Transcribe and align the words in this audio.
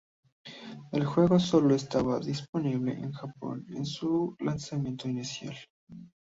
El 0.93 1.05
juego 1.05 1.37
sólo 1.39 1.75
estaba 1.75 2.19
disponible 2.19 2.91
en 2.93 3.11
Japón 3.11 3.67
en 3.69 3.85
su 3.85 4.35
lanzamiento 4.39 5.07
inicial. 5.07 5.55